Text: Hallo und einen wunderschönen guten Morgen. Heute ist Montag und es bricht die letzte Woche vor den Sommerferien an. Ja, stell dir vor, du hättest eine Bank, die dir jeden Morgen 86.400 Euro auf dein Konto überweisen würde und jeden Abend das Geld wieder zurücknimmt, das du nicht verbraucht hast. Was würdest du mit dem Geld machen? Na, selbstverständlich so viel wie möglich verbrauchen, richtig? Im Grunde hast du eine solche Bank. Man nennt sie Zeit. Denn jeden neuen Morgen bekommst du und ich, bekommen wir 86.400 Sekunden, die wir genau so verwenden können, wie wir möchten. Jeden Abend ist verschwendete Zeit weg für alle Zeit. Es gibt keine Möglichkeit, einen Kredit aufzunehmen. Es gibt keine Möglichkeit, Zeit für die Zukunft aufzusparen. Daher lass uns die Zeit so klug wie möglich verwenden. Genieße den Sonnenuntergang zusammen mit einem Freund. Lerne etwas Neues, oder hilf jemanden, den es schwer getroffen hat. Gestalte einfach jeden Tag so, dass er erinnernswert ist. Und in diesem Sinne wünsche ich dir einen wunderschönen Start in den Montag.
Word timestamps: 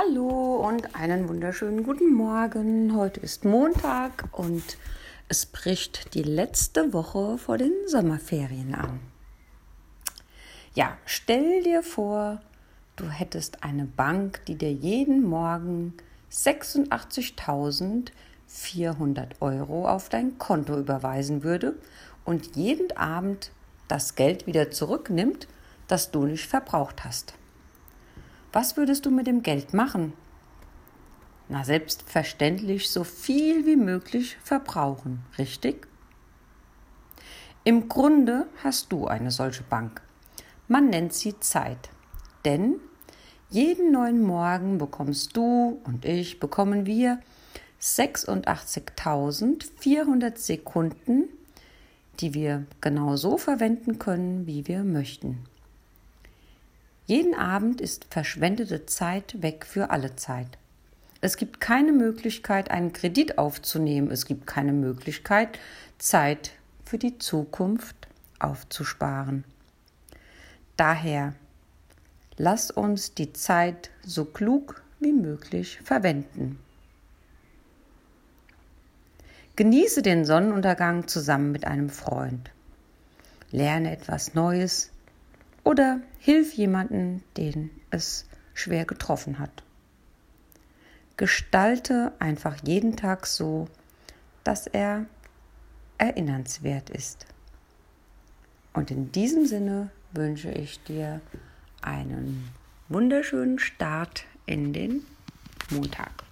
Hallo 0.00 0.64
und 0.64 0.94
einen 0.94 1.28
wunderschönen 1.28 1.82
guten 1.82 2.14
Morgen. 2.14 2.94
Heute 2.94 3.18
ist 3.18 3.44
Montag 3.44 4.28
und 4.30 4.62
es 5.26 5.44
bricht 5.44 6.14
die 6.14 6.22
letzte 6.22 6.92
Woche 6.92 7.36
vor 7.36 7.58
den 7.58 7.72
Sommerferien 7.88 8.76
an. 8.76 9.00
Ja, 10.76 10.96
stell 11.04 11.64
dir 11.64 11.82
vor, 11.82 12.40
du 12.94 13.06
hättest 13.08 13.64
eine 13.64 13.86
Bank, 13.86 14.44
die 14.46 14.54
dir 14.54 14.70
jeden 14.70 15.24
Morgen 15.24 15.94
86.400 16.30 18.12
Euro 19.40 19.88
auf 19.88 20.08
dein 20.08 20.38
Konto 20.38 20.78
überweisen 20.78 21.42
würde 21.42 21.74
und 22.24 22.54
jeden 22.54 22.96
Abend 22.96 23.50
das 23.88 24.14
Geld 24.14 24.46
wieder 24.46 24.70
zurücknimmt, 24.70 25.48
das 25.88 26.12
du 26.12 26.24
nicht 26.24 26.46
verbraucht 26.46 27.04
hast. 27.04 27.34
Was 28.52 28.76
würdest 28.76 29.06
du 29.06 29.10
mit 29.10 29.26
dem 29.26 29.42
Geld 29.42 29.74
machen? 29.74 30.12
Na, 31.48 31.64
selbstverständlich 31.64 32.90
so 32.90 33.04
viel 33.04 33.66
wie 33.66 33.76
möglich 33.76 34.36
verbrauchen, 34.42 35.20
richtig? 35.38 35.86
Im 37.64 37.88
Grunde 37.88 38.46
hast 38.62 38.92
du 38.92 39.06
eine 39.06 39.30
solche 39.30 39.62
Bank. 39.62 40.02
Man 40.68 40.90
nennt 40.90 41.12
sie 41.12 41.38
Zeit. 41.40 41.90
Denn 42.44 42.76
jeden 43.50 43.90
neuen 43.92 44.22
Morgen 44.22 44.78
bekommst 44.78 45.36
du 45.36 45.80
und 45.84 46.04
ich, 46.04 46.40
bekommen 46.40 46.86
wir 46.86 47.20
86.400 47.80 50.36
Sekunden, 50.36 51.28
die 52.20 52.34
wir 52.34 52.66
genau 52.80 53.16
so 53.16 53.38
verwenden 53.38 53.98
können, 53.98 54.46
wie 54.46 54.66
wir 54.66 54.84
möchten. 54.84 55.44
Jeden 57.08 57.34
Abend 57.34 57.80
ist 57.80 58.04
verschwendete 58.10 58.84
Zeit 58.84 59.40
weg 59.40 59.64
für 59.64 59.88
alle 59.88 60.14
Zeit. 60.16 60.58
Es 61.22 61.38
gibt 61.38 61.58
keine 61.58 61.92
Möglichkeit, 61.92 62.70
einen 62.70 62.92
Kredit 62.92 63.38
aufzunehmen. 63.38 64.10
Es 64.10 64.26
gibt 64.26 64.46
keine 64.46 64.74
Möglichkeit, 64.74 65.58
Zeit 65.96 66.50
für 66.84 66.98
die 66.98 67.16
Zukunft 67.16 67.96
aufzusparen. 68.38 69.44
Daher 70.76 71.32
lass 72.36 72.70
uns 72.70 73.14
die 73.14 73.32
Zeit 73.32 73.88
so 74.04 74.26
klug 74.26 74.82
wie 75.00 75.14
möglich 75.14 75.80
verwenden. 75.82 76.58
Genieße 79.56 80.02
den 80.02 80.26
Sonnenuntergang 80.26 81.08
zusammen 81.08 81.52
mit 81.52 81.66
einem 81.66 81.88
Freund. 81.88 82.50
Lerne 83.50 83.92
etwas 83.92 84.34
Neues, 84.34 84.90
oder 85.68 86.00
hilf 86.18 86.54
jemanden, 86.54 87.22
den 87.36 87.70
es 87.90 88.24
schwer 88.54 88.86
getroffen 88.86 89.38
hat. 89.38 89.62
Gestalte 91.18 92.12
einfach 92.20 92.56
jeden 92.64 92.96
Tag 92.96 93.26
so, 93.26 93.68
dass 94.44 94.66
er 94.66 95.04
erinnernswert 95.98 96.88
ist. 96.88 97.26
Und 98.72 98.90
in 98.90 99.12
diesem 99.12 99.44
Sinne 99.44 99.90
wünsche 100.12 100.50
ich 100.50 100.82
dir 100.84 101.20
einen 101.82 102.48
wunderschönen 102.88 103.58
Start 103.58 104.24
in 104.46 104.72
den 104.72 105.04
Montag. 105.68 106.27